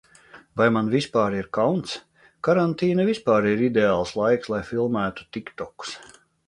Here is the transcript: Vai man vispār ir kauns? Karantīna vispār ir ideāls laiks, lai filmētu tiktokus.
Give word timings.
Vai 0.59 0.67
man 0.77 0.87
vispār 0.93 1.35
ir 1.41 1.49
kauns? 1.59 1.93
Karantīna 2.49 3.07
vispār 3.13 3.49
ir 3.53 3.63
ideāls 3.69 4.17
laiks, 4.23 4.53
lai 4.55 4.67
filmētu 4.73 5.31
tiktokus. 5.39 5.99